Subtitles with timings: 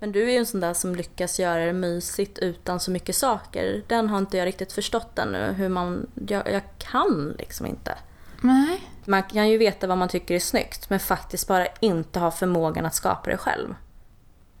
[0.00, 3.16] Men du är ju en sån där som lyckas göra det mysigt utan så mycket
[3.16, 3.82] saker.
[3.86, 5.52] Den har inte jag riktigt förstått ännu.
[5.52, 7.98] Hur man, jag, jag kan liksom inte.
[8.40, 8.80] Nej.
[9.04, 12.86] Man kan ju veta vad man tycker är snyggt men faktiskt bara inte ha förmågan
[12.86, 13.74] att skapa det själv.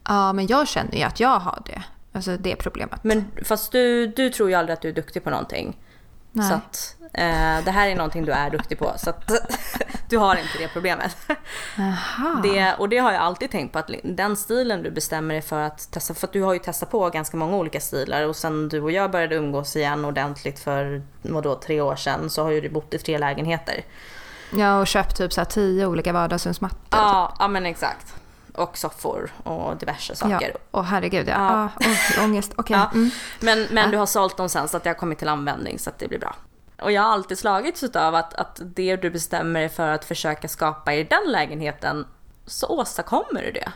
[0.08, 1.82] Ja, men jag känner ju att jag har det.
[2.12, 3.04] Alltså det problemet.
[3.04, 5.76] Men fast du, du tror ju aldrig att du är duktig på någonting.
[6.32, 6.48] Nej.
[6.48, 8.92] Så att eh, det här är någonting du är duktig på.
[8.96, 9.32] Så att
[10.08, 11.16] du har inte det problemet.
[11.78, 12.40] Aha.
[12.42, 15.60] Det, och det har jag alltid tänkt på att den stilen du bestämmer dig för
[15.60, 16.14] att testa.
[16.14, 18.92] För att du har ju testat på ganska många olika stilar och sen du och
[18.92, 22.94] jag började umgås igen ordentligt för vadå, tre år sedan så har ju du bott
[22.94, 23.84] i tre lägenheter.
[24.52, 26.78] Ja, och köpt typ så här tio olika vardagsrumsmattor.
[26.90, 28.19] Ja, ja men exakt.
[28.54, 30.56] Och soffor och diverse Ja, saker.
[30.70, 31.34] och herregud ja.
[31.34, 31.68] Ja.
[31.80, 31.90] ja.
[32.18, 32.76] Oh, ångest, okej.
[32.80, 32.90] Ja.
[32.94, 33.10] Mm.
[33.40, 35.90] Men, men du har sålt dem sen så att det har kommit till användning så
[35.90, 36.36] att det blir bra.
[36.82, 40.48] Och jag har alltid slagits av att, att det du bestämmer dig för att försöka
[40.48, 42.06] skapa i den lägenheten
[42.46, 43.72] så åstadkommer du det.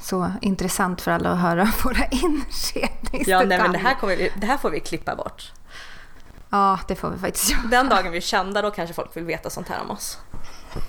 [0.00, 3.28] Så intressant för alla att höra våra inredningsdetaljer.
[3.28, 5.52] Ja, nej, men det här, kommer vi, det här får vi klippa bort.
[6.50, 7.62] Ja, det får vi faktiskt göra.
[7.62, 10.18] Den dagen vi är kända då kanske folk vill veta sånt här om oss.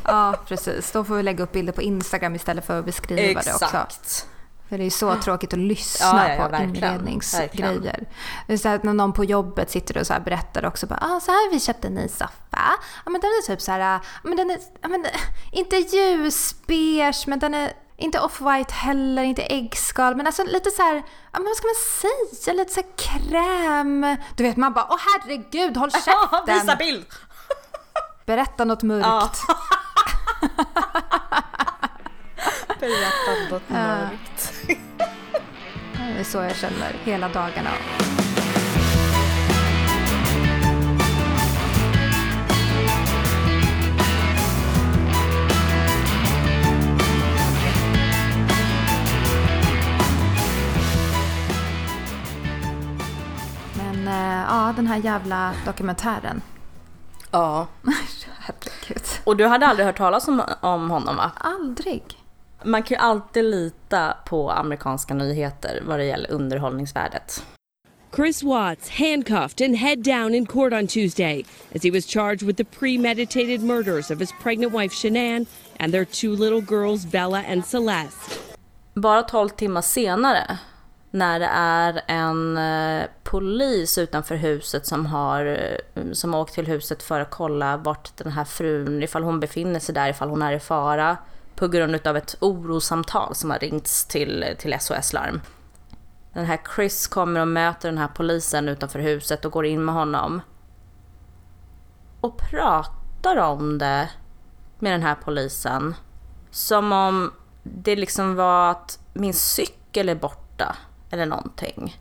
[0.03, 0.91] Ja, precis.
[0.91, 3.66] Då får vi lägga upp bilder på Instagram istället för att beskriva det också.
[3.66, 4.27] Exakt.
[4.69, 6.75] För det är så tråkigt att lyssna Ja, ja, på verkligen.
[6.75, 7.49] inredningsgrejer.
[7.73, 8.05] Verkligen.
[8.47, 11.19] Det är så att när någon på jobbet sitter och så berättar också bara, ah,
[11.19, 12.31] så här har vi köpt en ny soffa.
[13.05, 15.05] Ja, men den är typ så här, men den är, men,
[15.52, 20.94] inte ljusbeige, men den är inte off-white heller, inte äggskal, men alltså lite så här,
[21.31, 21.75] men vad ska man
[22.41, 24.17] säga, lite så här kräm.
[24.35, 26.55] Du vet man bara, åh herregud, håll käften.
[26.59, 27.05] Visa bild!
[28.28, 29.06] Berätta något mörkt.
[29.06, 29.30] Ja.
[32.80, 34.53] Berätta något mörkt.
[35.97, 37.69] Det är så jag känner hela dagarna.
[53.73, 56.41] Men eh, ja, den här jävla dokumentären.
[57.31, 57.68] Ja.
[59.27, 61.31] Och du hade aldrig hört talas om, om honom va?
[61.38, 62.03] Aldrig.
[62.63, 67.43] Man kan ju alltid lita på amerikanska nyheter vad det gäller underhållningsvärdet.
[68.15, 71.45] Chris Watts handcuffed and head down in court on Tuesday
[71.75, 75.45] as he was charged with the premeditated murders of his pregnant wife Shanann
[75.79, 78.39] and their two little girls Bella and Celeste.
[78.94, 80.57] Bara 12 timmar senare,
[81.12, 86.68] när det är en eh, polis utanför huset som har, eh, som har åkt till
[86.68, 90.41] huset för att kolla vart den här frun, ifall hon befinner sig där, ifall hon
[90.41, 91.18] är i fara,
[91.56, 95.41] på grund av ett orosamtal som har ringts till, till SOS Larm.
[96.34, 99.95] Den här Chris kommer och möter den här polisen utanför huset och går in med
[99.95, 100.41] honom.
[102.22, 104.09] Och pratar om det
[104.79, 105.95] med den här polisen.
[106.51, 107.31] Som om
[107.63, 110.75] det liksom var att min cykel är borta
[111.12, 111.97] eller någonting.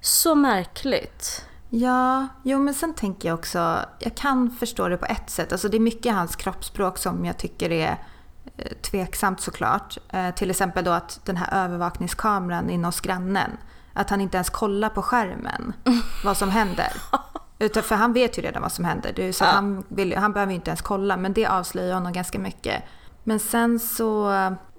[0.00, 1.46] Så märkligt.
[1.70, 5.52] Ja, jo men sen tänker jag också, jag kan förstå det på ett sätt.
[5.52, 8.04] Alltså det är mycket hans kroppsspråk som jag tycker är
[8.56, 9.98] eh, tveksamt såklart.
[10.10, 13.50] Eh, till exempel då att den här övervakningskameran inne hos grannen,
[13.92, 15.72] att han inte ens kollar på skärmen
[16.24, 16.92] vad som händer.
[17.58, 19.12] Utan, för han vet ju redan vad som händer.
[19.16, 19.48] Det så Ja.
[19.48, 22.82] han, vill, han behöver ju inte ens kolla, men det avslöjar honom ganska mycket.
[23.24, 24.30] Men sen så,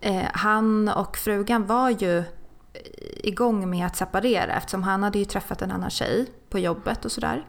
[0.01, 2.23] eh, han och frugan var ju
[3.23, 7.11] igång med att separera eftersom han hade ju träffat en annan tjej på jobbet och
[7.11, 7.47] sådär.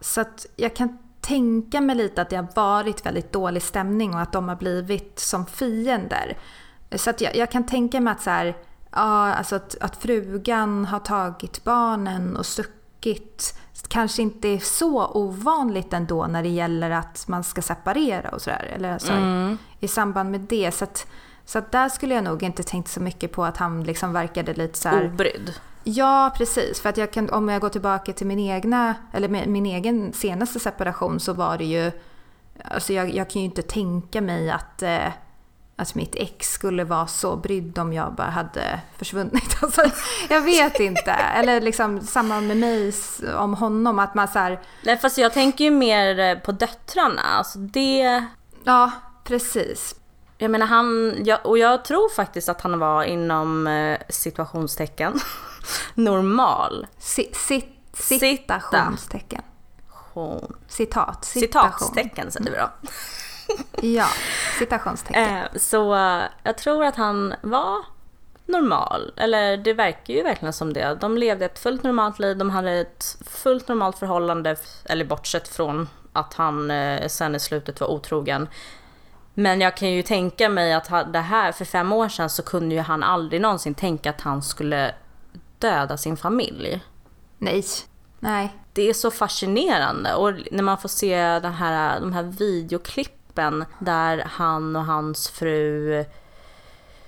[0.00, 4.20] Så att jag kan tänka mig lite att det har varit väldigt dålig stämning och
[4.20, 6.38] att de har blivit som fiender.
[6.96, 8.56] Så att jag, jag kan tänka mig att så här,
[8.90, 15.92] ja, alltså att, att frugan har tagit barnen och stuckit kanske inte är så ovanligt
[15.92, 18.70] ändå när det gäller att man ska separera och sådär.
[18.74, 19.12] Eller alltså,
[19.80, 20.74] i samband med det.
[20.74, 21.06] Så att,
[21.46, 24.54] så att där skulle jag nog inte tänkt så mycket på att han liksom verkade
[24.54, 25.06] lite så här...
[25.06, 25.54] Obrydd.
[25.84, 26.80] Ja, precis.
[26.80, 30.60] För att jag kan, om jag går tillbaka till min egna, eller min, egen senaste
[30.60, 31.92] separation så var det ju,
[32.64, 35.08] alltså jag, jag kan ju inte tänka mig att, eh,
[35.76, 39.56] att mitt ex skulle vara så brydd om jag bara hade försvunnit.
[39.62, 39.82] Alltså,
[40.28, 41.10] jag vet inte.
[41.10, 42.92] Eller liksom samma med mig
[43.38, 47.22] om honom, att man så här, Nej fast jag tänker ju mer eh, på döttrarna.
[47.22, 48.24] Alltså det...
[48.64, 48.90] ja,
[49.24, 49.94] precis.
[50.38, 55.20] Jag menar han, jag, och jag tror faktiskt att han var inom eh, situationstecken
[55.94, 56.86] normal.
[56.98, 59.42] Si, sit, citationstecken.
[60.12, 60.56] Hon.
[60.68, 61.24] Citat.
[61.24, 62.68] Citatstecken säger vi då.
[63.82, 64.06] Ja,
[64.58, 65.36] citationstecken.
[65.36, 67.84] Eh, så eh, jag tror att han var
[68.46, 69.12] normal.
[69.16, 70.98] Eller det verkar ju verkligen som det.
[71.00, 72.36] De levde ett fullt normalt liv.
[72.36, 74.56] De hade ett fullt normalt förhållande.
[74.84, 78.48] Eller bortsett från att han eh, sen i slutet var otrogen.
[79.38, 82.74] Men jag kan ju tänka mig att det här, för fem år sedan så kunde
[82.74, 84.94] ju han aldrig någonsin tänka att han skulle
[85.58, 86.80] döda sin familj.
[87.38, 87.64] Nej.
[88.20, 88.56] Nej.
[88.72, 94.24] Det är så fascinerande och när man får se den här, de här videoklippen där
[94.26, 96.04] han och hans fru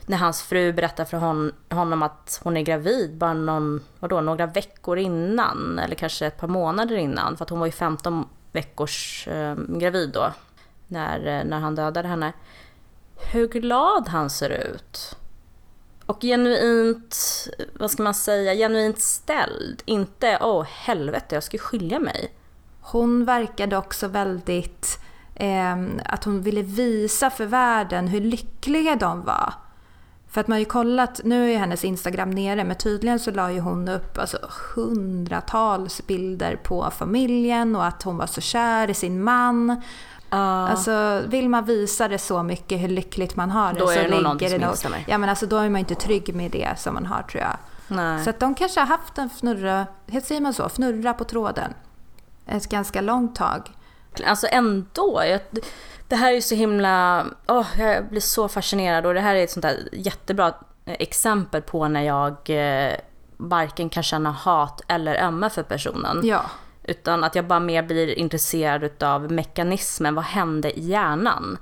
[0.06, 4.46] när hans fru berättar för hon, honom att hon är gravid bara någon, vadå, några
[4.46, 9.28] veckor innan eller kanske ett par månader innan för att hon var ju 15 veckors
[9.28, 10.32] eh, gravid då
[10.88, 12.32] när, eh, när han dödade henne.
[13.32, 15.16] Hur glad han ser ut.
[16.06, 17.16] Och genuint,
[17.74, 19.82] vad ska man säga, genuint ställd.
[19.84, 22.32] Inte åh helvete jag ska ju skilja mig.
[22.80, 24.98] Hon verkade också väldigt...
[25.34, 29.54] Eh, att hon ville visa för världen hur lyckliga de var.
[30.30, 33.30] För att man har ju kollat, nu är ju hennes Instagram nere, men tydligen så
[33.30, 34.38] la ju hon upp alltså,
[34.74, 39.82] hundratals bilder på familjen och att hon var så kär i sin man.
[40.30, 44.02] Alltså vill man visa det så mycket hur lyckligt man har det Då är så
[44.02, 45.04] det nog någonting ligger det nog...
[45.06, 47.56] Ja men alltså då är man inte trygg med det som man har tror jag.
[47.88, 48.24] Nej.
[48.24, 49.86] Så att de kanske har haft en fnurra,
[50.24, 51.74] säger man så, fnurra på tråden.
[52.46, 53.70] Ett ganska långt tag.
[54.26, 55.22] Alltså ändå.
[55.24, 55.40] Jag,
[56.08, 57.26] det här är så himla...
[57.46, 60.52] åh, jag blir så fascinerad och det här är ett sånt där jättebra
[60.84, 62.94] exempel på när jag eh,
[63.36, 66.20] varken kan känna hat eller ömma för personen.
[66.24, 66.42] Ja.
[66.88, 70.14] Utan att jag bara mer blir intresserad av mekanismen.
[70.14, 71.58] Vad hände i hjärnan?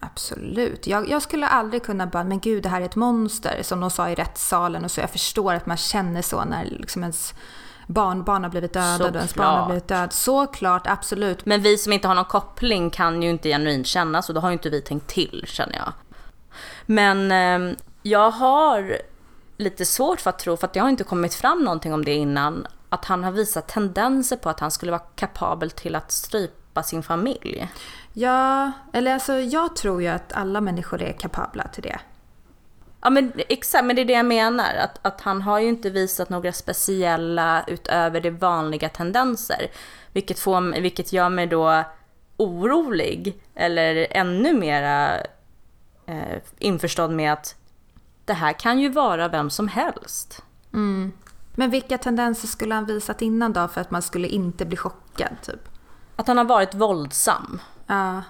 [0.00, 0.86] Absolut.
[0.86, 3.90] Jag, jag skulle aldrig kunna bara, men gud det här är ett monster, som de
[3.90, 5.00] sa i rättssalen och så.
[5.00, 7.34] Jag förstår att man känner så när liksom ens
[7.86, 9.68] barnbarn har blivit dödad och ens barn har Såklart.
[9.68, 10.12] blivit död.
[10.12, 11.46] Såklart, absolut.
[11.46, 14.48] Men vi som inte har någon koppling kan ju inte genuint känna så då har
[14.48, 15.92] ju inte vi tänkt till känner jag.
[16.86, 18.96] Men eh, jag har
[19.56, 22.14] lite svårt för att tro, för att det har inte kommit fram någonting om det
[22.14, 26.82] innan, att han har visat tendenser på att han skulle vara kapabel till att strypa
[26.82, 27.68] sin familj.
[28.12, 32.00] Ja, eller alltså jag tror ju att alla människor är kapabla till det.
[33.02, 34.74] Ja men exakt, men det är det jag menar.
[34.74, 39.70] Att, att han har ju inte visat några speciella utöver det vanliga tendenser.
[40.12, 41.84] Vilket, får, vilket gör mig då
[42.36, 45.20] orolig eller ännu mera
[46.06, 47.56] eh, införstådd med att
[48.24, 50.42] det här kan ju vara vem som helst.
[51.54, 55.36] Men vilka tendenser skulle han visat innan då för att man skulle inte bli chockad
[55.42, 55.68] typ?
[56.16, 57.60] Att han har varit våldsam.
[57.86, 58.22] Ja.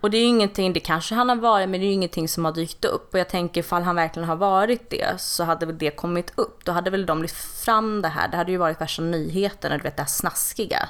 [0.00, 2.28] Och det är ju ingenting, det kanske han har varit, men det är ju ingenting
[2.28, 3.14] som har dykt upp.
[3.14, 6.64] Och jag tänker ifall han verkligen har varit det så hade väl det kommit upp.
[6.64, 8.28] Då hade väl de lyft fram det här.
[8.28, 10.88] Det hade ju varit värsta nyheterna, du vet det här snaskiga.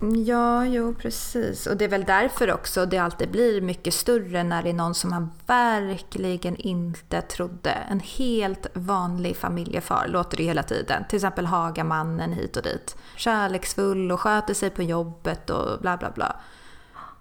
[0.00, 1.66] Ja, jo precis.
[1.66, 4.94] Och det är väl därför också det alltid blir mycket större när det är någon
[4.94, 7.70] som man verkligen inte trodde.
[7.70, 11.04] En helt vanlig familjefar låter det hela tiden.
[11.08, 12.96] Till exempel Hagamannen hit och dit.
[13.16, 16.36] Kärleksfull och sköter sig på jobbet och bla bla bla.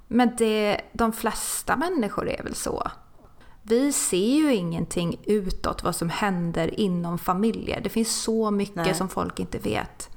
[0.07, 2.91] Men det, de flesta människor är väl så.
[3.61, 7.81] Vi ser ju ingenting utåt vad som händer inom familjer.
[7.81, 8.95] Det finns så mycket Nej.
[8.95, 10.09] som folk inte vet.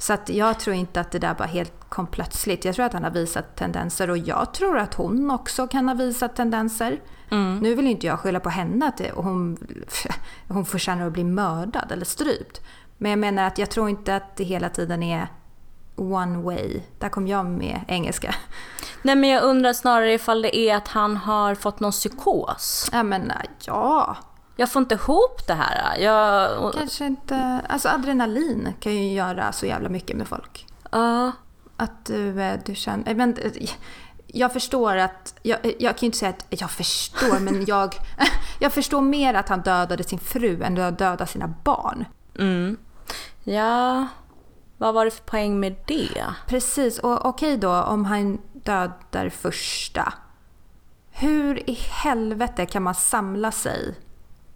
[0.00, 2.64] Så att jag tror inte att det där bara helt kom plötsligt.
[2.64, 5.94] Jag tror att han har visat tendenser och jag tror att hon också kan ha
[5.94, 7.00] visat tendenser.
[7.60, 9.58] Nu vill inte jag skylla på henne att hon,
[10.48, 12.60] hon förtjänar att bli mördad eller strypt.
[12.98, 15.28] Men jag menar att jag tror inte att det hela tiden är
[15.96, 16.80] one way.
[16.98, 18.34] Där kom jag med engelska.
[19.02, 22.88] Nej men jag undrar snarare ifall det är att han har fått någon psykos.
[22.92, 24.16] Jag menar, ja.
[24.60, 25.98] Jag får inte ihop det här.
[25.98, 27.60] Jag, och, Kanske inte...
[27.68, 30.66] Alltså adrenalin kan ju göra så jävla mycket med folk.
[30.90, 31.32] ja,
[31.76, 33.14] Att du, eh, du känner...
[33.14, 33.70] Men, eh,
[34.26, 35.34] jag förstår att...
[35.42, 37.94] Jag, jag kan ju inte säga att jag förstår, men jag...
[38.58, 42.04] Jag förstår mer att han dödade sin fru än att döda sina barn.
[42.38, 42.76] mm.
[43.44, 44.06] ja,
[44.78, 46.24] vad var det för poäng med det?
[46.46, 50.12] Precis, och okej då om han dödar första.
[51.10, 53.94] Hur i helvete kan man samla sig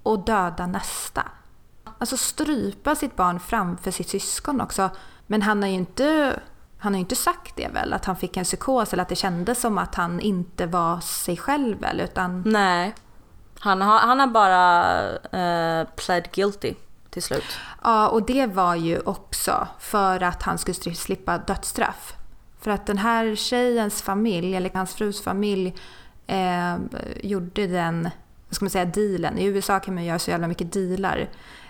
[0.04, 1.23] och döda nästa?
[1.99, 4.90] Alltså strypa sitt barn framför sitt syskon också.
[5.26, 6.40] Men han har ju inte,
[6.78, 7.92] han har inte sagt det väl?
[7.92, 11.37] Att han fick en psykos eller att det kändes som att han inte var sig
[11.37, 12.00] själv väl?
[12.00, 12.94] Utan Nej,
[13.58, 16.75] han har, han har bara uh, pled guilty
[17.11, 17.58] till slut.
[17.82, 22.14] Ja, och det var ju också för att han skulle slippa dödsstraff.
[22.61, 25.75] För att den här tjejens familj, eller hans frus familj,
[26.26, 26.76] eh,
[27.23, 28.11] gjorde den,
[28.54, 29.38] vad ska man säga, dealen.
[29.38, 31.28] I USA kan man göra så jävla mycket dealar.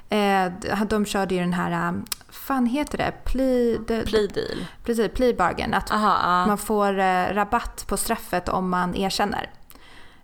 [0.08, 0.52] Eh,
[0.88, 2.00] de körde ju den här, eh,
[2.30, 3.12] fan heter det?
[3.24, 4.66] Plea, de, Plea deal.
[4.84, 5.74] Precis, plea bargain.
[5.74, 9.50] Att Aha, man får eh, rabatt på straffet om man erkänner.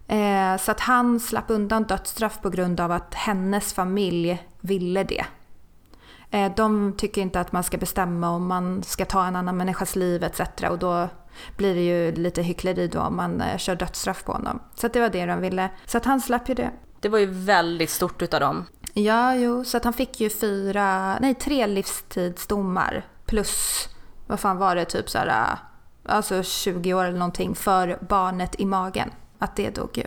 [0.09, 5.25] Eh, så att han slapp undan dödsstraff på grund av att hennes familj ville det.
[6.30, 9.96] Eh, de tycker inte att man ska bestämma om man ska ta en annan människas
[9.96, 10.40] liv etc.
[10.70, 11.08] Och då
[11.56, 14.60] blir det ju lite hyckleri då om man eh, kör dödsstraff på honom.
[14.75, 15.70] Så det var det de ville.
[15.87, 16.70] Så att han slapp ju det.
[17.00, 18.66] Det var ju väldigt stort utav dem.
[18.94, 23.88] Ja, jo, så att han fick ju fyra, nej tre livstidsdomar plus,
[24.26, 25.58] vad fan var det, typ så här,
[26.04, 29.10] alltså 20 år eller någonting för barnet i magen.
[29.38, 30.04] Att det dog ju.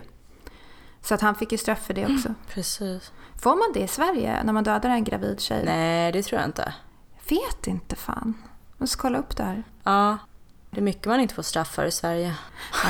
[1.02, 2.34] Så att han fick ju straff för det också.
[2.54, 3.12] Precis.
[3.44, 5.62] Får man det i Sverige när man dödar en gravid tjej?
[5.66, 6.74] Nej, det tror jag inte.
[7.30, 8.34] Vet inte fan.
[8.72, 9.64] Jag måste kolla upp det här.
[9.84, 10.18] Ja,
[10.70, 12.36] det är mycket man inte får straff för i Sverige.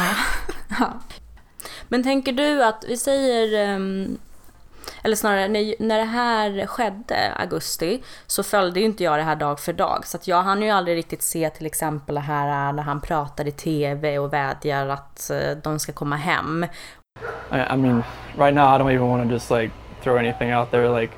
[0.79, 0.93] Ja.
[1.87, 4.17] Men tänker du att, vi säger, ehm,
[5.03, 9.35] eller snarare när, när det här skedde, augusti, så följde ju inte jag det här
[9.35, 10.07] dag för dag.
[10.07, 13.47] Så att jag hann ju aldrig riktigt se till exempel det här när han pratar
[13.47, 16.65] i TV och vädjar att eh, de ska komma hem.
[17.51, 18.03] I mean,
[18.37, 19.71] right now I don't even want to just like
[20.03, 20.89] throw anything out there.
[20.89, 21.11] Like,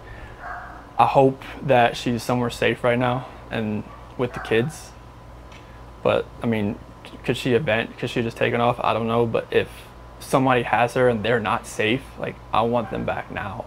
[0.97, 3.83] I hope that she's somewhere safe right now and
[4.17, 4.91] with the kids.
[6.03, 6.75] But I mean,
[7.25, 7.97] could she event?
[7.97, 8.79] Could she just taken off?
[8.79, 9.25] I don't know.
[9.25, 9.67] But if
[10.19, 13.65] somebody has her and they're not safe, like I want them back now.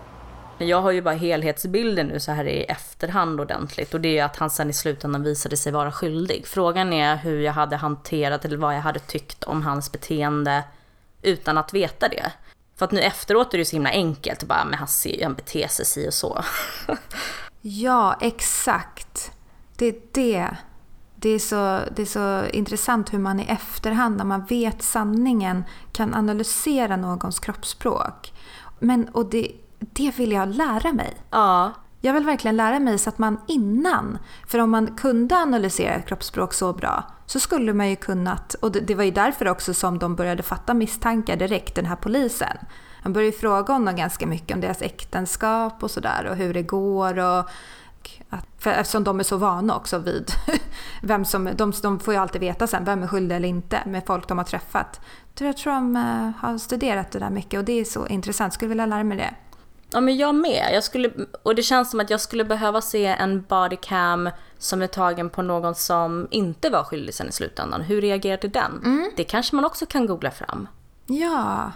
[0.59, 4.25] Men jag har ju bara helhetsbilden nu så här i efterhand ordentligt och det är
[4.25, 6.47] att han sen i slutändan visade sig vara skyldig.
[6.47, 10.65] Frågan är hur jag hade hanterat eller vad jag hade tyckt om hans beteende
[11.23, 12.33] utan att veta det.
[12.79, 15.69] För att nu efteråt är det så himla enkelt, bara, men han ser han beter
[15.69, 16.45] sig si och så.
[17.61, 19.33] Ja, exakt.
[19.77, 20.57] Det är det.
[21.17, 25.65] Det är, så, det är så intressant hur man i efterhand, när man vet sanningen,
[25.93, 28.33] kan analysera någons kroppsspråk.
[28.79, 31.17] Men, och det, det vill jag lära mig.
[31.31, 35.95] ja, jag vill verkligen lära mig så att man innan, för om man kunde analysera
[35.95, 39.75] ett kroppsspråk så bra så skulle man ju kunnat, och det, var ju därför också
[39.75, 42.57] som de började fatta misstankar direkt, den här polisen.
[43.03, 46.63] Han började ju fråga honom ganska mycket om deras äktenskap och sådär och hur det
[46.63, 47.51] går och
[48.31, 50.31] att, för eftersom de är så vana också vid
[51.03, 54.07] vem som, de, de får ju alltid veta sen vem är skyldig eller inte med
[54.07, 55.01] folk de har träffat.
[55.39, 58.69] Jag tror de eh, har studerat det där mycket och det är så intressant, skulle
[58.69, 59.35] vilja lära mig det.
[59.91, 60.71] Ja men jag med.
[60.73, 61.11] Jag skulle,
[61.43, 65.43] och det känns som att jag skulle behöva se en bodycam som är tagen på
[65.43, 67.81] någon som inte var skyldig sen i slutändan.
[67.81, 69.11] Hur reagerade den?
[69.17, 70.69] Det kanske man också kan googla fram.
[71.07, 71.73] Ja.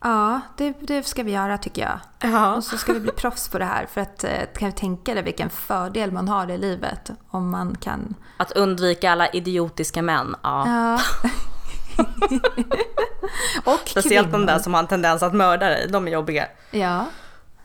[0.00, 2.00] Ja, det, det ska vi göra tycker jag.
[2.32, 2.54] Ja.
[2.54, 5.22] Och så ska vi bli proffs på det här för att eh, kan tänka dig
[5.22, 8.14] vilken fördel man har i livet om man kan...
[8.36, 10.36] Att undvika alla idiotiska män.
[10.42, 10.68] Ja.
[10.68, 11.00] Ja.
[13.64, 14.46] och Speciellt de kvinnor.
[14.46, 15.88] där som har en tendens att mörda dig.
[15.88, 16.48] De är jobbiga.
[16.70, 17.06] Ja.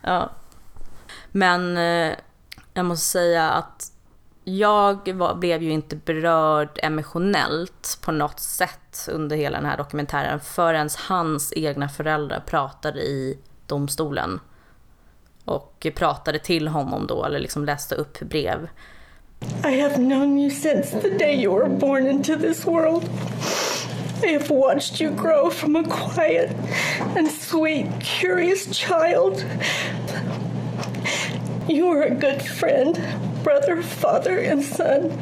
[0.02, 0.30] Ja.
[1.32, 2.14] Men eh,
[2.74, 3.90] jag måste säga att
[4.44, 10.40] jag var, blev ju inte berörd emotionellt på något sätt under hela den här dokumentären
[10.40, 14.40] förrän hans egna föräldrar pratade i domstolen.
[15.44, 18.68] Och pratade till honom då, eller liksom läste upp brev.
[19.64, 23.04] I have known you since the day you were born into this world.
[24.24, 26.50] I have watched you grow from a quiet
[27.16, 29.44] and sweet, curious child.
[31.68, 32.98] You are a good friend,
[33.42, 35.12] brother, father, and son.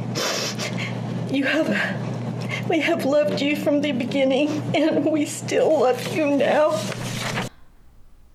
[1.30, 1.68] You have.
[2.68, 6.78] We have loved you from the beginning, and we still love you now.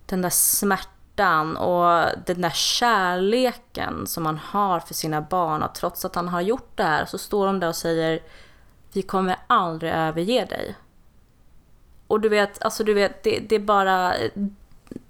[0.05, 5.63] den där smärtan och den där kärleken som man har för sina barn.
[5.63, 8.19] Och trots att han har gjort det här så står de där och säger
[8.97, 10.75] Vi kommer aldrig överge dig.
[12.07, 14.13] Och du vet, alltså du vet, det, det är bara...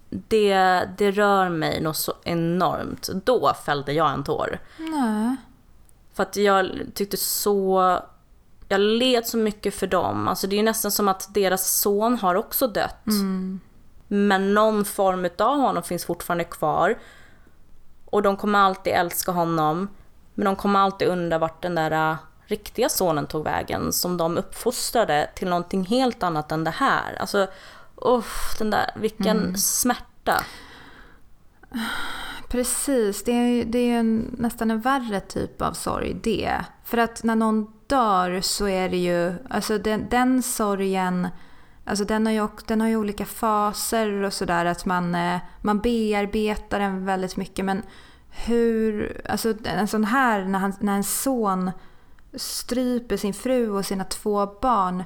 [0.10, 0.56] Det,
[0.98, 3.10] det rör mig något så enormt.
[3.26, 4.60] Då fällde jag en tår.
[4.78, 5.36] Nej.
[6.14, 8.00] För att jag tyckte så...
[8.68, 10.28] Jag led så mycket för dem.
[10.28, 13.06] Alltså det är ju nästan som att deras son har också dött.
[14.08, 16.98] Men någon form av honom finns fortfarande kvar.
[18.06, 19.90] Och de kommer alltid älska honom.
[20.34, 22.18] Men de kommer alltid undra vart den där
[22.48, 23.94] riktiga sonen tog vägen.
[23.94, 27.16] Som de uppfostrade till någonting helt annat än det här.
[27.20, 27.48] Alltså,
[27.96, 30.44] uff, den där, vilken smärta.
[32.50, 36.66] Precis, det är, det är en, nästan en värre typ av sorg det.
[36.84, 41.28] För att när någon dör så är det ju, alltså den, den sorgen,
[41.86, 45.80] alltså den har, ju, den har ju olika faser och sådär att man, eh, man
[45.80, 47.82] bearbetar den väldigt mycket men
[48.30, 51.72] hur, alltså en sån här när, han, när en son
[52.34, 55.04] stryper sin fru och sina två barn,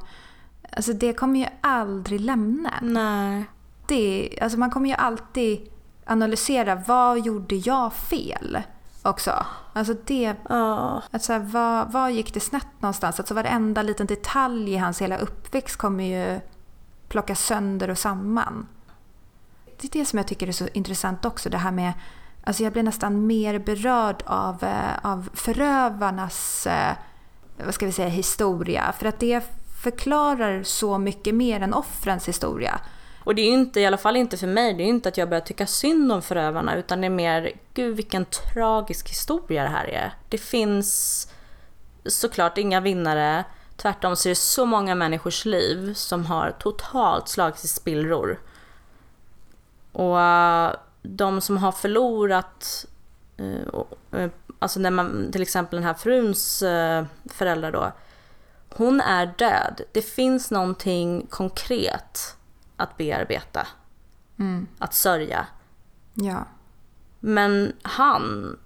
[0.71, 3.45] alltså det kommer ju aldrig lämna Nej.
[3.91, 5.69] alltid, alltså man kommer ju alltid
[6.05, 8.61] analysera vad gjorde jag fel
[9.01, 9.45] också.
[9.73, 11.01] Alltså det, Ja.
[11.11, 13.19] att så här, vad, vad gick det snett någonstans?
[13.19, 16.39] Alltså varenda liten detalj i hans hela uppväxt kommer ju
[17.09, 18.67] plockas sönder och samman.
[19.81, 21.93] Det är det som jag tycker är så intressant också, det här med
[22.43, 26.95] Alltså jag blir nästan mer berörd av, eh, av förövarnas eh,
[27.65, 28.93] vad ska vi säga, historia.
[28.99, 29.43] För att det
[29.81, 32.81] förklarar så mycket mer än offrens historia.
[33.23, 35.29] Och det är inte, i alla fall inte för mig, det är inte att jag
[35.29, 39.85] börjar tycka synd om förövarna utan det är mer, gud vilken tragisk historia det här
[39.85, 40.13] är.
[40.29, 41.27] Det finns
[42.05, 43.43] såklart inga vinnare.
[43.75, 48.39] Tvärtom så är det så många människors liv som har totalt slagits i spillror.
[49.91, 52.85] Och eh, de som har förlorat,
[53.37, 54.29] eh, eh,
[54.61, 56.63] alltså när man, till exempel den här fruns
[57.25, 57.91] föräldrar då,
[58.75, 59.81] hon är död.
[59.91, 62.35] Det finns någonting konkret
[62.77, 63.67] att bearbeta.
[64.39, 64.67] Mm.
[64.79, 65.47] Att sörja.
[66.13, 66.45] Ja.
[67.19, 68.57] Men han,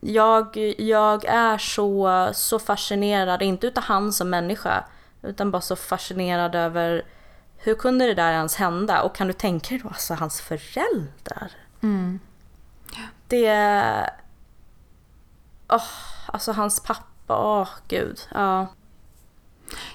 [0.00, 4.84] jag, jag är så, så fascinerad, inte utav han som människa,
[5.22, 7.04] utan bara så fascinerad över
[7.56, 9.02] hur kunde det där ens hända?
[9.02, 11.50] Och kan du tänka dig då alltså hans föräldrar?
[11.82, 12.20] Mm.
[13.28, 14.10] Det...
[15.72, 15.82] Oh,
[16.26, 18.20] alltså hans pappa, åh oh, gud.
[18.34, 18.66] Ja.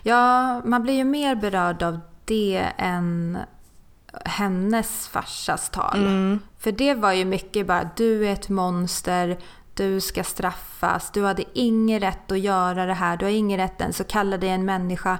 [0.03, 3.37] ja, man blir ju mer berörd av det än
[4.25, 5.97] hennes farsas tal.
[5.97, 6.39] Mm.
[6.59, 9.37] För det var ju mycket bara du är ett monster,
[9.73, 13.81] du ska straffas, du hade ingen rätt att göra det här, du har ingen rätt
[13.81, 15.17] ens att kalla dig en människa.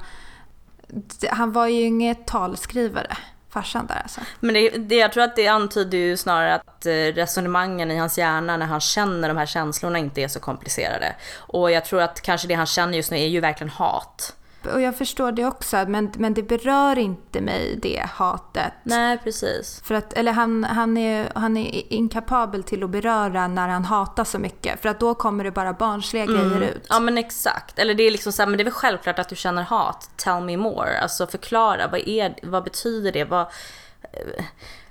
[1.30, 3.18] Han var ju inget talskrivare,
[3.58, 4.22] farsan där alltså.
[4.40, 8.18] Men det, det, jag tror att det antyder ju snarare att eh, resonemangen i hans
[8.18, 11.16] hjärna när han känner de här känslorna inte är så komplicerade.
[11.38, 14.37] Och jag tror att kanske det han känner just nu är ju verkligen hat.
[14.68, 18.74] Och jag förstår det också, men, men det berör inte mig, det hatet.
[18.84, 19.82] Nej, precis.
[19.84, 24.24] För att, eller han, han, är, han är inkapabel till att beröra när han hatar
[24.24, 24.82] så mycket.
[24.82, 26.36] För att då kommer det bara barnsliga mm.
[26.36, 26.86] grejer ut.
[26.90, 27.80] Ja men exakt.
[27.80, 30.10] Eller det är liksom så här, men det är väl självklart att du känner hat.
[30.16, 31.00] Tell me more.
[31.00, 33.24] Alltså förklara, vad, är, vad betyder det?
[33.24, 33.48] Vad,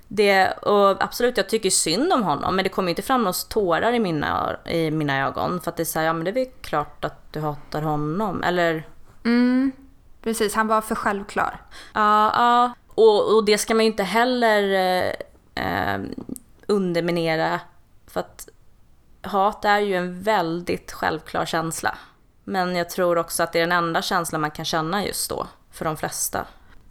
[0.07, 3.93] det, och absolut, jag tycker synd om honom, men det kommer inte fram några tårar
[3.93, 5.61] i mina, i mina ögon.
[5.61, 7.81] För att det är så här, ja men det är väl klart att du hatar
[7.81, 8.43] honom.
[8.43, 8.83] Eller
[9.27, 9.71] Mm,
[10.21, 11.61] precis, han var för självklar.
[11.93, 12.73] Ja, ja.
[12.87, 15.13] Och, och det ska man ju inte heller eh,
[15.65, 16.01] eh,
[16.67, 17.59] underminera.
[18.07, 18.49] För att
[19.21, 21.97] hat är ju en väldigt självklar känsla.
[22.43, 25.47] Men jag tror också att det är den enda känslan man kan känna just då,
[25.71, 26.45] för de flesta.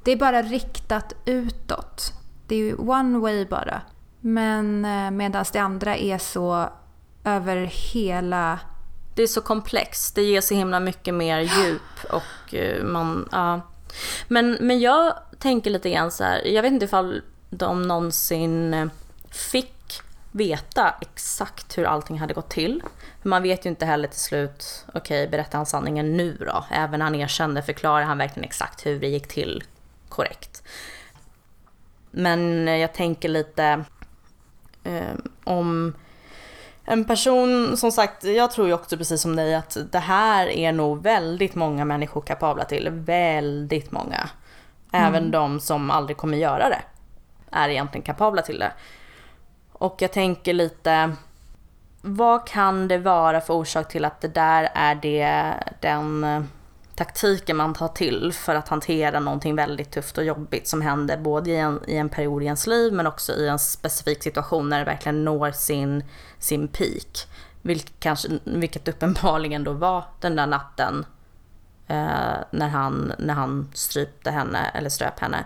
[0.04, 2.12] Det är bara riktat utåt.
[2.46, 3.80] Det är ju one way bara.
[4.20, 6.68] Men eh, medan det andra är så
[7.24, 7.56] över
[7.92, 8.58] hela
[9.16, 10.14] det är så komplext.
[10.14, 13.60] Det ger så himla mycket mer djup och eh, man, ja.
[14.28, 18.86] Men, men jag tänker lite grann så här, jag vet inte ifall de någonsin eh,
[19.30, 20.00] fick
[20.32, 22.82] veta exakt hur allting hade gått till.
[23.22, 26.64] Man vet ju inte heller till slut, okej okay, berättar han sanningen nu då?
[26.70, 29.64] Även när han erkände, förklarar han verkligen exakt hur det gick till
[30.08, 30.62] korrekt?
[32.10, 33.84] Men jag tänker lite
[34.84, 35.94] eh, om
[36.88, 40.72] en person, som sagt, jag tror ju också precis som dig att det här är
[40.72, 42.88] nog väldigt många människor kapabla till.
[42.90, 44.28] Väldigt många.
[44.92, 45.30] Även mm.
[45.30, 46.82] de som aldrig kommer göra det
[47.50, 48.72] är egentligen kapabla till det.
[49.72, 51.12] Och jag tänker lite,
[52.02, 56.26] vad kan det vara för orsak till att det där är det, den
[56.96, 61.50] taktiken man tar till för att hantera någonting väldigt tufft och jobbigt som händer både
[61.50, 64.78] i en, i en period i ens liv men också i en specifik situation när
[64.78, 66.04] det verkligen når sin,
[66.38, 67.28] sin peak.
[67.62, 71.06] Vilket, kanske, vilket uppenbarligen då var den där natten
[71.86, 75.44] eh, när, han, när han strypte henne eller ströp henne.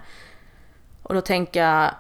[1.03, 1.91] Och då tänker jag,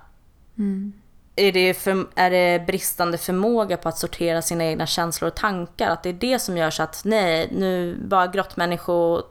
[0.58, 0.92] mm.
[1.36, 5.90] är, det för, är det bristande förmåga på att sortera sina egna känslor och tankar?
[5.90, 9.22] Att det är det som gör så att nej, nu bara grottmänniskor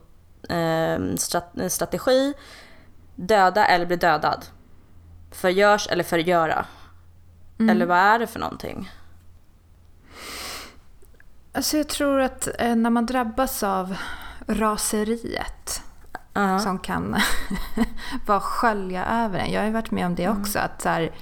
[1.69, 2.33] strategi.
[3.15, 4.45] Döda eller bli dödad.
[5.31, 6.65] Förgörs eller förgöra.
[7.59, 7.69] Mm.
[7.69, 8.91] Eller vad är det för någonting?
[11.53, 13.95] Alltså jag tror att eh, när man drabbas av
[14.47, 15.81] raseriet
[16.37, 16.59] uh -huh.
[16.59, 17.15] som kan
[18.25, 19.51] bara skölja över en.
[19.51, 20.41] Jag har ju varit med om det mm.
[20.41, 20.59] också.
[20.59, 21.15] Att så här,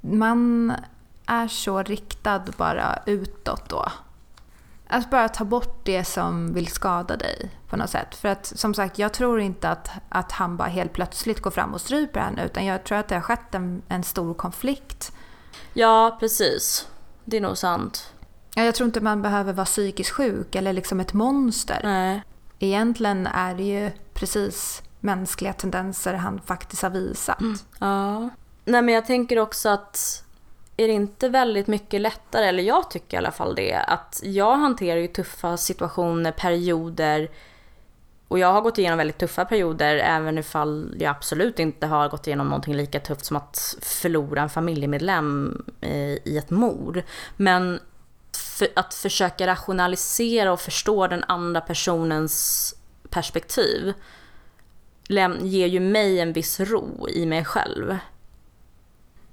[0.00, 0.72] man
[1.26, 3.88] är så riktad bara utåt då.
[4.92, 8.14] Att bara ta bort det som vill skada dig på något sätt.
[8.14, 11.74] För att som sagt, jag tror inte att, att han bara helt plötsligt går fram
[11.74, 12.44] och stryper henne.
[12.44, 15.12] Utan jag tror att det har skett en, en stor konflikt.
[15.72, 16.88] Ja, precis.
[17.24, 18.12] Det är nog sant.
[18.54, 21.80] Ja, jag tror inte man behöver vara psykiskt sjuk eller liksom ett monster.
[21.84, 22.22] Nej.
[22.58, 27.40] Egentligen är det ju precis mänskliga tendenser han faktiskt har visat.
[27.40, 27.58] Mm.
[27.78, 28.20] Ja.
[28.64, 30.24] Nej, men jag tänker också att
[30.80, 34.56] är det inte väldigt mycket lättare, eller jag tycker i alla fall det, att jag
[34.56, 37.30] hanterar ju tuffa situationer, perioder
[38.28, 42.26] och jag har gått igenom väldigt tuffa perioder, även ifall jag absolut inte har gått
[42.26, 45.62] igenom någonting lika tufft som att förlora en familjemedlem
[46.24, 47.02] i ett mord.
[47.36, 47.80] Men
[48.58, 52.74] för att försöka rationalisera och förstå den andra personens
[53.08, 53.92] perspektiv
[55.40, 57.96] ger ju mig en viss ro i mig själv.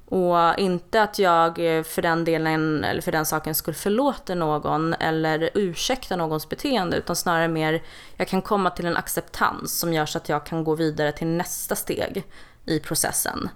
[0.09, 4.93] Och inte att jag eh, för den delen, eller för den saken skulle förlåta någon
[4.93, 7.83] eller ursäkta någons beteende, utan snarare mer,
[8.17, 11.27] jag kan komma till en acceptans som gör så att jag kan gå vidare till
[11.27, 12.23] nästa steg
[12.65, 13.49] i processen.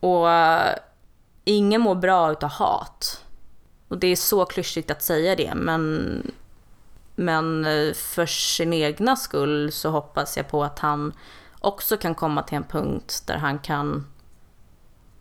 [0.00, 0.74] Och eh,
[1.44, 3.24] ingen mår bra utav hat.
[3.88, 6.32] Och det är så klyschigt att säga det, men,
[7.14, 11.12] men eh, för sin egna skull så hoppas jag på att han
[11.60, 14.06] också kan komma till en punkt där han kan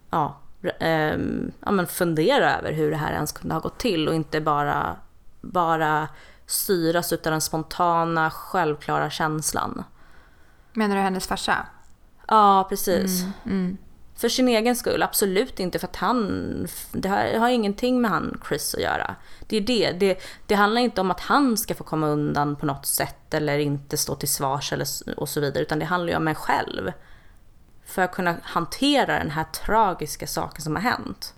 [0.10, 1.18] ja, eh,
[1.66, 4.96] ja, men fundera över hur det här ens kunde ha gått till och inte bara,
[5.42, 6.08] bara
[6.46, 9.84] styras av den spontana, självklara känslan.
[10.74, 11.68] Menar du hennes farsa?
[12.28, 13.22] Ja, precis.
[13.22, 13.78] Mm, mm.
[14.16, 16.68] För sin egen skull, absolut inte för att han...
[16.92, 19.16] Det har, har ingenting med han Chris att göra.
[19.48, 19.92] Det är det.
[19.92, 20.22] det.
[20.48, 23.98] Det handlar inte om att han ska få komma undan på något sätt eller inte
[23.98, 26.92] stå till svars eller, och så vidare, utan det handlar ju om mig själv
[27.92, 31.34] för att kunna hantera den här tragiska saken som har hänt.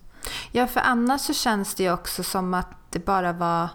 [0.52, 3.70] Ja, för annars så känns det ju också som att det bara var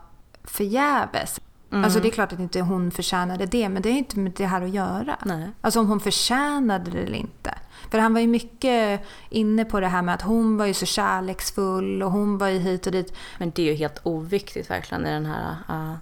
[0.44, 1.40] förgäves.
[1.70, 1.84] Mm.
[1.84, 4.46] Alltså det är klart att inte hon förtjänade det, men det är inte med det
[4.46, 5.16] här att göra.
[5.24, 5.50] Nej.
[5.60, 7.54] Alltså om hon förtjänade det eller inte.
[7.90, 10.86] För han var ju mycket inne på det här med att hon var ju så
[10.86, 13.14] kärleksfull och hon var ju hit och dit.
[13.38, 15.94] Men det är ju helt oviktigt verkligen i den här uh,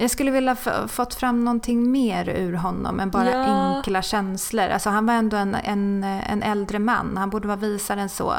[0.00, 0.56] jag skulle vilja
[0.88, 3.76] fått fram någonting mer ur honom än bara ja.
[3.76, 4.68] enkla känslor.
[4.68, 7.16] Alltså han var ändå en, en, en äldre man.
[7.16, 8.34] Han borde vara visare än så.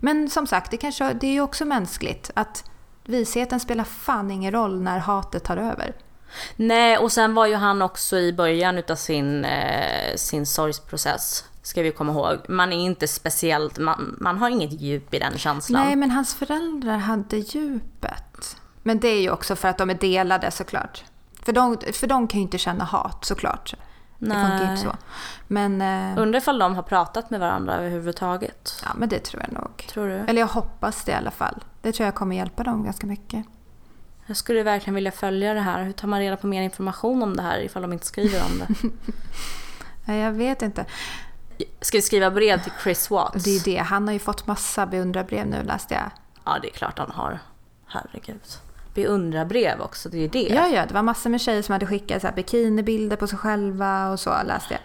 [0.00, 2.70] Men som sagt, det, kanske, det är ju också mänskligt att
[3.04, 5.94] visheten spelar fan ingen roll när hatet tar över.
[6.56, 11.44] Nej, och sen var ju han också i början utav sin, eh, sin sorgsprocess.
[11.62, 12.38] Ska vi komma ihåg.
[12.48, 15.86] Man är inte speciellt, man, man har inget djup i den känslan.
[15.86, 18.25] Nej, men hans föräldrar hade djupet.
[18.86, 21.04] Men det är ju också för att de är delade såklart.
[21.42, 23.74] För de, för de kan ju inte känna hat såklart.
[24.18, 24.36] Nej.
[24.36, 24.96] Det funkar inte så.
[25.46, 28.82] Men, eh, Undrar ifall de har pratat med varandra överhuvudtaget.
[28.84, 29.86] Ja, men det tror jag nog.
[29.88, 30.14] Tror du?
[30.14, 31.64] Eller jag hoppas det i alla fall.
[31.82, 33.46] Det tror jag kommer hjälpa dem ganska mycket.
[34.26, 35.84] Jag skulle verkligen vilja följa det här.
[35.84, 38.58] Hur tar man reda på mer information om det här ifall de inte skriver om
[40.06, 40.12] det?
[40.14, 40.84] Jag vet inte.
[41.80, 43.44] Ska vi skriva brev till Chris Watts?
[43.44, 43.78] Det är det.
[43.78, 46.10] Han har ju fått massa beundrarbrev nu läste jag.
[46.44, 47.38] Ja, det är klart han har.
[47.86, 48.40] Herregud
[48.96, 50.48] beundrarbrev också, det är det.
[50.54, 53.38] Ja, ja, det var massor med tjejer som hade skickat så här bikinibilder på sig
[53.38, 54.80] själva och så läste jag.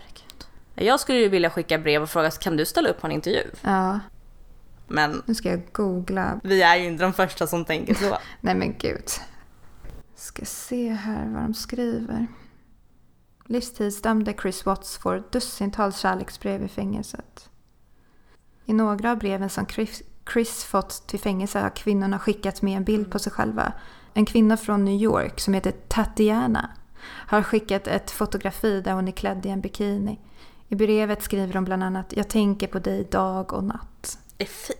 [0.85, 3.43] Jag skulle ju vilja skicka brev och fråga, kan du ställa upp på en intervju?
[3.61, 3.99] Ja.
[4.87, 5.23] Men...
[5.25, 6.39] Nu ska jag googla.
[6.43, 8.17] Vi är ju inte de första som tänker så.
[8.41, 9.09] Nej men gud.
[10.15, 12.27] Ska se här vad de skriver.
[13.45, 17.49] Livstidsdömde Chris Watts får dussintals kärleksbrev i fängelset.
[18.65, 20.01] I några av breven som Chris,
[20.33, 23.73] Chris fått till fängelse har kvinnorna skickat med en bild på sig själva
[24.13, 26.69] en kvinna från New York som heter Tatiana
[27.03, 30.19] har skickat ett fotografi där hon är klädd i en bikini.
[30.67, 34.17] I brevet skriver hon bland annat “Jag tänker på dig dag och natt”.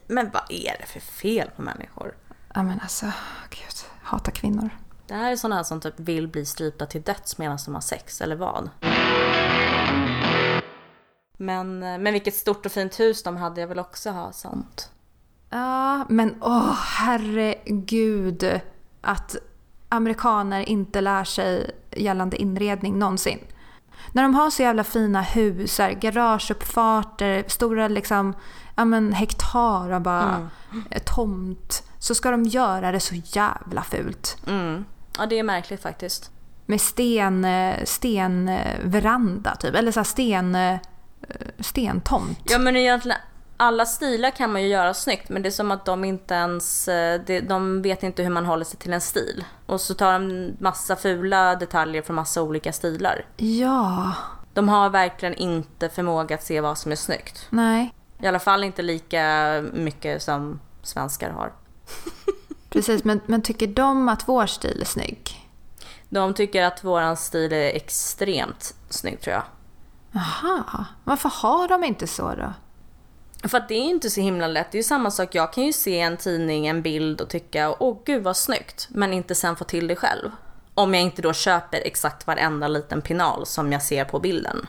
[0.07, 2.15] Men vad är det för fel på människor?
[2.53, 3.05] Ja men alltså,
[3.49, 3.75] gud.
[4.01, 4.69] Hatar kvinnor.
[5.07, 7.81] Det här är sådana här som typ vill bli strypta till döds medan de har
[7.81, 8.69] sex, eller vad?
[11.37, 14.91] Men, men vilket stort och fint hus de hade, jag vill också ha sånt.
[15.49, 18.61] Ja, men åh herregud
[19.01, 19.35] att
[19.89, 23.39] amerikaner inte lär sig gällande inredning någonsin.
[24.11, 28.33] När de har så jävla fina hus, garageuppfarter, stora liksom,
[28.75, 30.83] ja men hektar av bara mm.
[31.05, 31.83] tomt.
[31.99, 34.37] Så ska de göra det så jävla fult.
[34.47, 34.85] Mm.
[35.17, 36.31] Ja det är märkligt faktiskt.
[36.65, 37.47] Med sten,
[37.85, 40.57] stenveranda typ, eller så sten,
[41.59, 42.39] stentomt.
[42.43, 43.17] Ja men egentligen
[43.61, 46.87] alla stilar kan man ju göra snyggt men det är som att de inte ens,
[46.87, 49.45] eh, de vet inte hur man håller sig till en stil.
[49.65, 53.25] Och så tar de massa fula detaljer från massa olika stilar.
[53.37, 54.13] Ja.
[54.53, 57.47] De har verkligen inte förmåga att se vad som är snyggt.
[57.49, 57.93] Nej.
[58.21, 61.53] I alla fall inte lika mycket som svenskar har.
[62.69, 65.49] Precis, men, men tycker de att vår stil är snygg?
[66.09, 69.43] De tycker att vår stil är extremt snygg tror jag.
[70.11, 72.53] Jaha, varför har de inte så då?
[73.43, 74.71] För att det är inte så himla lätt.
[74.71, 77.75] Det är ju samma sak, jag kan ju se en tidning, en bild och tycka
[77.79, 80.31] åh gud vad snyggt, men inte sen få till det själv.
[80.73, 84.67] Om jag inte då köper exakt varenda liten pinal som jag ser på bilden.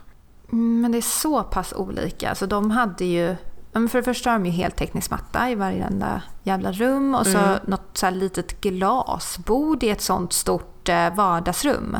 [0.52, 2.28] Mm, men det är så pass olika.
[2.28, 3.36] Alltså de hade ju,
[3.72, 7.58] för det första har de ju heltäckningsmatta matta i varenda jävla rum och så mm.
[7.64, 11.96] något så litet glasbord i ett sånt stort eh, vardagsrum.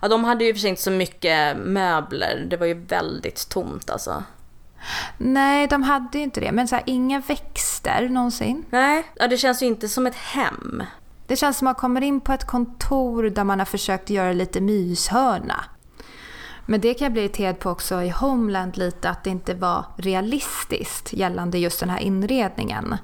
[0.00, 2.46] Ja, de hade ju för sig inte så mycket möbler.
[2.50, 4.22] Det var ju väldigt tomt alltså.
[5.18, 6.52] Nej, de hade ju inte det.
[6.52, 8.64] Men så här, inga växter någonsin.
[8.70, 10.82] Nej, ja, det känns ju inte som ett hem.
[11.26, 14.32] Det känns som att man kommer in på ett kontor där man har försökt göra
[14.32, 15.64] lite myshörna.
[16.66, 19.84] Men det kan jag bli irriterad på också i Homeland lite, att det inte var
[19.96, 22.96] realistiskt gällande just den här inredningen.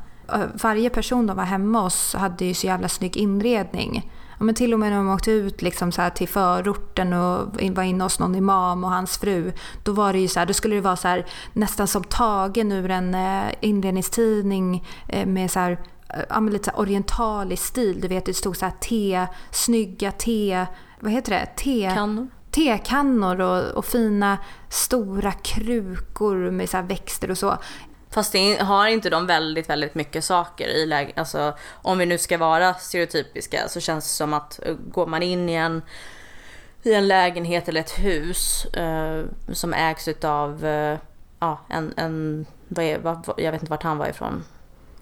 [0.54, 4.10] Varje person de var hemma hos hade ju så jävla snygg inredning.
[4.40, 7.82] Ja, men till och med när de åkte ut liksom så till förorten och var
[7.82, 9.52] inne hos någon imam och hans fru.
[9.82, 12.72] Då var det ju så här, då skulle det vara så här, nästan som tagen
[12.72, 15.78] ur en eh, inredningstidning eh, med så här,
[16.28, 18.00] ja, lite så orientalisk stil.
[18.00, 20.66] Du vet, det stod så här te, snygga te...
[21.00, 21.46] Vad heter det?
[21.56, 21.92] Te...
[21.94, 22.28] Kannor.
[22.50, 27.58] Tekannor och, och fina stora krukor med så växter och så.
[28.10, 31.18] Fast det har inte de väldigt, väldigt mycket saker i läget.
[31.18, 35.22] Alltså, om vi nu ska vara stereotypiska så känns det som att eh, går man
[35.22, 35.82] in i en,
[36.82, 40.98] i en lägenhet eller ett hus eh, som ägs utav eh,
[41.38, 44.44] ja, en, en vad är, vad, jag vet inte vart han var ifrån.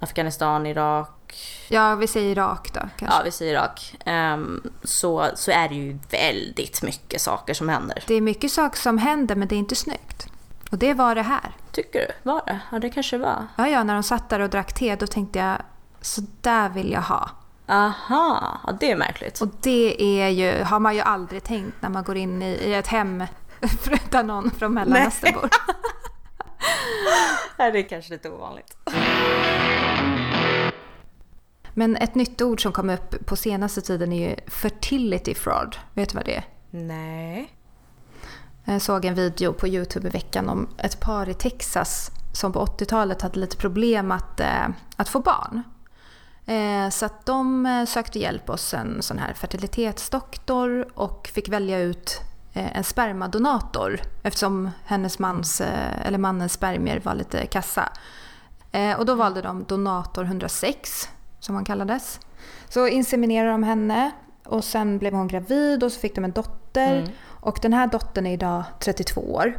[0.01, 1.35] Afghanistan, Irak.
[1.69, 3.17] Ja, vi säger Irak då kanske.
[3.17, 3.97] Ja, vi säger Irak.
[4.07, 8.05] Um, så, så är det ju väldigt mycket saker som händer.
[8.07, 10.29] Det är mycket saker som händer men det är inte snyggt.
[10.71, 11.53] Och det var det här.
[11.73, 12.31] Tycker du?
[12.31, 12.61] Var det?
[12.73, 13.47] Ja, det kanske var.
[13.57, 15.57] Ja, ja, när de satt där och drack te då tänkte jag
[16.01, 17.31] så där vill jag ha.
[17.69, 19.41] Aha, ja, det är märkligt.
[19.41, 22.75] Och det är ju, har man ju aldrig tänkt när man går in i, i
[22.75, 23.19] ett hem
[24.11, 25.51] där någon från Mellanöstern bor.
[27.59, 28.77] Nej, det är kanske lite ovanligt.
[31.75, 35.77] Men ett nytt ord som kom upp på senaste tiden är ju fertility fraud.
[35.95, 36.45] Vet du vad det är?
[36.71, 37.53] Nej.
[38.73, 42.65] Jag såg en video på Youtube i veckan om ett par i Texas som på
[42.65, 45.63] 80-talet hade lite problem att, eh, att få barn.
[46.47, 52.21] Eh, så att de sökte hjälp hos en sån här fertilitetsdoktor och fick välja ut
[52.53, 55.61] en spermadonator eftersom hennes mans,
[56.05, 57.93] eller mannens spermier var lite kassa.
[58.99, 61.09] Och då valde de donator 106
[61.41, 62.21] som han kallades.
[62.69, 64.11] Så inseminerade de henne
[64.45, 66.97] och sen blev hon gravid och så fick de en dotter.
[66.97, 67.11] Mm.
[67.49, 69.57] Och den här dottern är idag 32 år.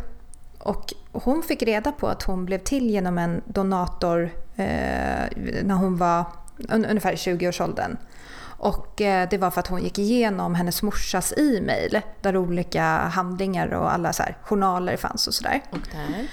[0.59, 5.27] Och hon fick reda på att hon blev till genom en donator eh,
[5.63, 6.25] när hon var
[6.69, 7.97] un ungefär i 20-årsåldern.
[8.41, 13.67] Och eh, det var för att hon gick igenom hennes morsas e-mail där olika handlingar
[13.73, 15.61] och alla så här, journaler fanns och sådär.
[15.71, 16.27] Okay.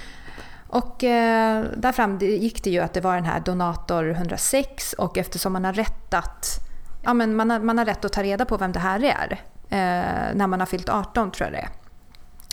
[0.67, 5.17] Och eh, där fram gick det ju att det var den här donator 106 och
[5.17, 6.59] eftersom man har rätt att,
[7.03, 9.41] ja, men man, har, man har rätt att ta reda på vem det här är
[9.69, 11.69] när man har fyllt 18 tror jag det är.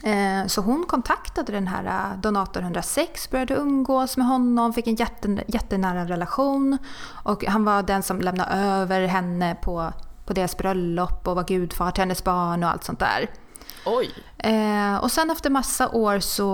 [0.04, 4.94] Eh, så hon kontaktade den här eh, donator 106, började umgås med honom, fick en
[4.94, 6.78] jätten, jättenära relation.
[7.24, 9.92] Och han var den som lämnade över henne på,
[10.26, 13.30] på deras bröllop och var gudfar till hennes barn och allt sånt där.
[13.86, 14.10] Oj!
[14.38, 16.44] Eh, och sen efter massa år så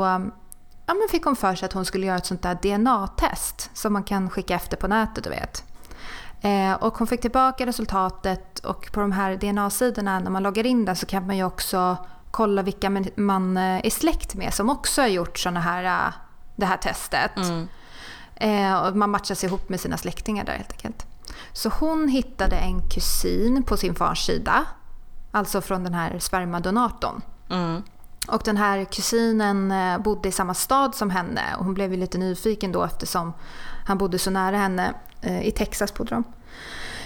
[0.86, 3.92] ja, men fick hon för sig att hon skulle göra ett sånt där DNA-test som
[3.92, 5.64] man kan skicka efter på nätet, du vet.
[6.42, 10.84] Eh, och hon fick tillbaka resultatet och på de här DNA-sidorna när man loggar in
[10.84, 11.96] där så kan man ju också
[12.30, 16.12] kolla vilka man eh, är släkt med som också har gjort såna här, eh,
[16.56, 17.36] det här testet.
[17.36, 17.68] Mm.
[18.34, 21.06] Eh, och man matchas ihop med sina släktingar där helt enkelt.
[21.52, 24.64] Så hon hittade en kusin på sin fars sida.
[25.30, 27.22] Alltså från den här spermadonatorn.
[27.50, 27.82] Mm.
[28.28, 31.96] Och den här kusinen eh, bodde i samma stad som henne och hon blev ju
[31.96, 33.32] lite nyfiken då eftersom
[33.86, 34.94] han bodde så nära henne.
[35.22, 36.24] Eh, I Texas bodde de.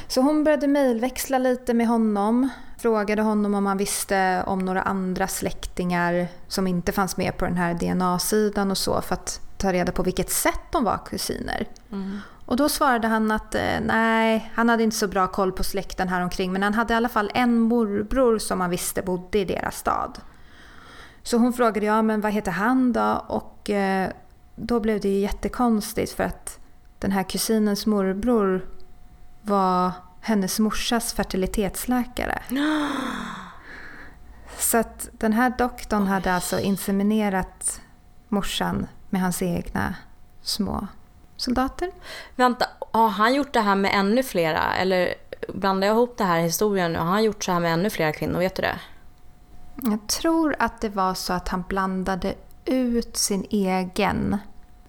[0.08, 2.48] Så hon började mejlväxla lite med honom.
[2.78, 7.56] Frågade honom om han visste om några andra släktingar som inte fanns med på den
[7.56, 11.68] här DNA-sidan och så för att ta reda på vilket sätt de var kusiner.
[11.92, 12.18] Mm.
[12.46, 16.08] Och då svarade han att eh, nej, han hade inte så bra koll på släkten
[16.08, 19.44] här omkring men han hade i alla fall en morbror som han visste bodde i
[19.44, 20.18] deras stad.
[21.22, 23.24] Så hon frågade ja men vad heter han då?
[23.28, 24.10] Och eh,
[24.56, 26.58] då blev det ju jättekonstigt för att
[27.04, 28.66] den här kusinens morbror
[29.42, 32.42] var hennes morsas fertilitetsläkare.
[34.58, 36.08] Så att den här doktorn Oj.
[36.08, 37.80] hade alltså inseminerat
[38.28, 39.94] morsan med hans egna
[40.42, 40.86] små
[41.36, 41.90] soldater.
[42.36, 44.74] Vänta, har han gjort det här med ännu flera?
[44.74, 45.14] Eller
[45.48, 46.98] blandar jag ihop det här historien nu?
[46.98, 48.38] Har han gjort så här med ännu flera kvinnor?
[48.38, 48.80] Vet du det?
[49.82, 54.38] Jag tror att det var så att han blandade ut sin egen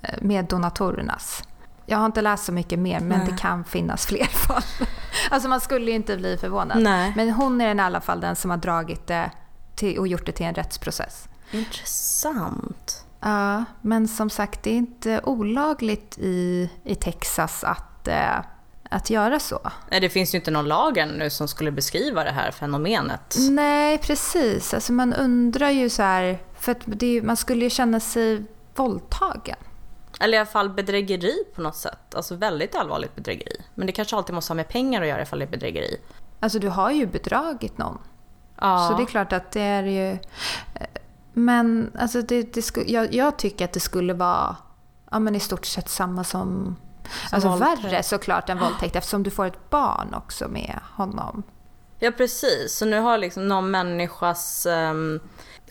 [0.01, 1.43] eh, med donatorernas.
[1.85, 3.27] Jag har inte läst så mycket mer men Nej.
[3.31, 4.63] det kan finnas fler fall.
[5.31, 6.81] Alltså man skulle ju inte bli förvånad.
[6.83, 7.13] Nej.
[7.15, 9.31] Men hon är i alla fall den som har dragit det
[9.75, 11.27] till, och gjort det till en rättsprocess.
[11.51, 13.05] Intressant.
[13.21, 18.35] Ja, men som sagt det är inte olagligt i, i Texas att, äh,
[18.89, 19.59] att göra så.
[19.91, 23.35] Nej, det finns ju inte någon lag ännu som skulle beskriva det här fenomenet.
[23.49, 24.73] Nej, precis.
[24.73, 27.99] Alltså man undrar ju så här, för att det, är ju- man skulle ju känna
[27.99, 28.45] sig
[28.75, 29.57] våldtagen.
[30.19, 32.15] Eller i alla fall bedrägeri på något sätt.
[32.15, 33.61] Alltså väldigt allvarligt bedrägeri.
[33.75, 35.97] Men det kanske alltid måste ha med pengar att göra ifall det är bedrägeri.
[36.39, 37.97] Alltså du har ju bedragit någon.
[38.59, 38.87] Ja.
[38.89, 40.17] Så det är klart att det är ju...
[41.33, 44.55] Men alltså det, det sku, jag, jag tycker att det skulle vara
[45.11, 46.75] ja, men i stort sett samma som...
[47.31, 47.83] alltså våldtäkt.
[47.83, 51.43] värre såklart än våldtäkt eftersom du får ett barn också med honom.
[51.99, 52.77] Ja, precis.
[52.77, 55.19] Så nu har liksom någon människas ehm,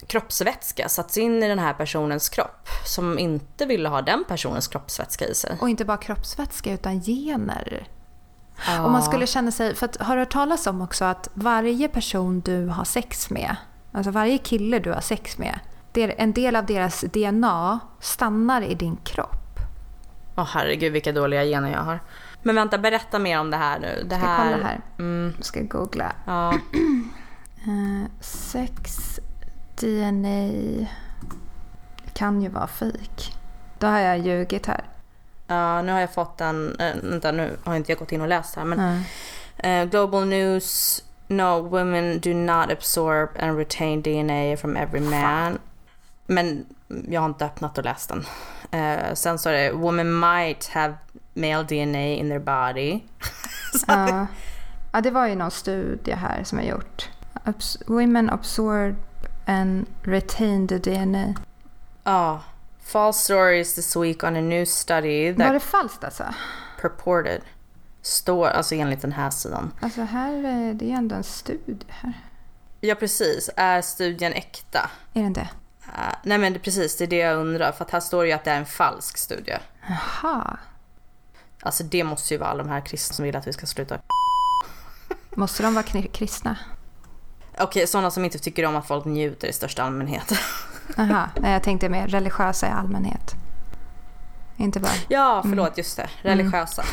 [0.06, 5.26] kroppsvätska satts in i den här personens kropp som inte ville ha den personens kroppsvätska
[5.26, 5.56] i sig.
[5.60, 7.88] Och inte bara kroppsvätska utan gener.
[8.84, 11.88] Och man skulle känna sig, för att, har du hört talas om också att varje
[11.88, 13.56] person du har sex med,
[13.92, 15.58] alltså varje kille du har sex med,
[15.94, 19.58] en del av deras DNA stannar i din kropp.
[20.36, 22.00] Åh herregud vilka dåliga gener jag har.
[22.42, 24.06] Men vänta, berätta mer om det här nu.
[24.08, 24.52] Det Ska jag här...
[24.52, 24.80] kolla här?
[24.98, 26.12] Mm, Jag ska googla.
[26.26, 26.54] ja.
[27.66, 29.20] Eh, sex,
[29.88, 30.86] DNA,
[32.12, 33.32] kan ju vara fake.
[33.78, 34.84] Då har jag ljugit här.
[35.46, 36.76] ja, nu har jag fått en...
[36.80, 38.64] Äh, vänta, nu har inte jag gått in och läst här.
[38.64, 39.02] Men Mm.
[39.56, 41.02] Eh, global news.
[41.28, 45.58] No, women do not absorb and retain DNA from every man.
[46.26, 46.66] Men
[47.08, 48.24] jag har inte öppnat och läst den.
[48.70, 50.94] Eh, sen så är det women might have
[51.34, 53.00] male DNA in their body.
[53.86, 54.26] Ja.
[54.92, 57.08] ja, det var ju någon studie här som jag gjort.
[57.44, 58.96] Abs- women absorb
[59.46, 61.34] and retain the DNA.
[62.04, 62.42] Ja.
[62.84, 66.24] false stories this week on a new study Var that det falskt alltså?
[66.80, 67.40] purported.
[68.02, 69.72] Står alltså enligt den här sidan.
[69.80, 70.32] Alltså här,
[70.74, 72.12] det är ju ändå en studie här.
[72.80, 74.90] Ja precis, är studien äkta?
[75.14, 75.48] Är den det?
[75.86, 77.72] Eh, nej men det, precis, det är det jag undrar.
[77.72, 79.56] För att här står det ju att det är en falsk studie.
[79.88, 80.56] Jaha.
[81.62, 83.98] Alltså det måste ju vara alla de här kristna som vill att vi ska sluta
[85.34, 86.56] Måste de vara kri- kristna?
[87.58, 90.32] Okej, sådana som inte tycker om att folk njuter i största allmänhet.
[90.96, 93.34] Nej jag tänkte mer religiösa i allmänhet.
[94.56, 94.92] Inte bara.
[95.08, 96.08] ja, förlåt, just det.
[96.22, 96.84] Religiösa.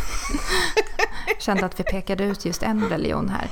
[1.39, 3.47] Kände att vi pekade ut just en religion här.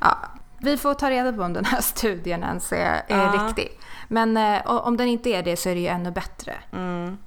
[0.00, 0.18] Ja,
[0.58, 3.32] vi får ta reda på om den här studien ens är, är Ja.
[3.48, 3.78] riktig.
[4.08, 6.54] Men eh, om den inte är det så är det ju ännu bättre.
[6.72, 7.18] Mm.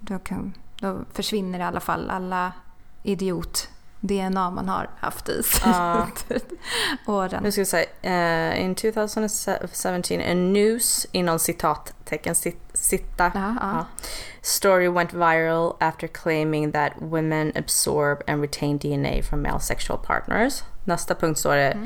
[0.00, 2.52] Då, kan, då försvinner i alla fall alla
[4.02, 6.06] idiot-DNA man har haft i sig Ja.
[7.06, 7.42] åren.
[7.42, 7.86] Nu ska vi se.
[8.02, 13.30] eh, in 2017, a news, inom citattecken, sit, sitta.
[13.34, 13.84] Ja, ja.
[14.42, 20.64] Story went viral after claiming that women absorb and retain DNA from male sexual partners.
[20.84, 21.76] Nästa punkt står det.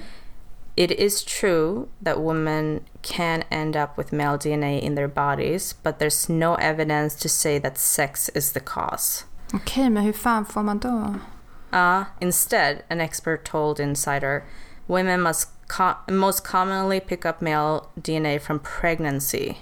[0.78, 5.98] It is true that women can end up with male DNA in their bodies, but
[5.98, 9.24] there's no evidence to say that sex is the cause.
[9.54, 11.14] Okej, men hur fan får man då?
[11.72, 14.42] Uh, instead, an expert told Insider,
[14.86, 19.54] women must co- most commonly pick up male DNA from pregnancy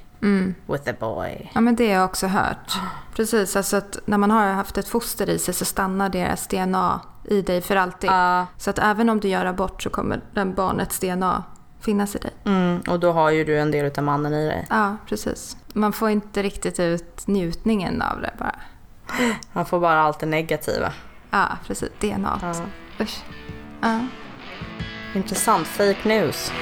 [0.66, 1.50] with a boy.
[1.54, 2.78] Ja, men det har jag också hört.
[3.14, 7.00] Precis, alltså att när man har haft ett foster i sig så stannar deras DNA
[7.24, 8.10] i dig för alltid.
[8.10, 8.46] Ja.
[8.58, 11.44] Så att även om du gör abort så kommer den barnets DNA
[11.80, 12.30] finnas i dig.
[12.44, 14.66] Mm, och då har ju du en del av mannen i dig.
[14.70, 15.56] Ja, precis.
[15.72, 18.54] Man får inte riktigt ut njutningen av det bara.
[19.52, 20.92] Han får bara allt det negativa.
[21.34, 21.90] Ja, precis.
[22.00, 22.38] DNA.
[22.42, 22.52] Ja.
[23.04, 23.22] Usch.
[23.82, 24.00] Ja.
[25.14, 25.66] Intressant.
[25.66, 26.52] Fake news.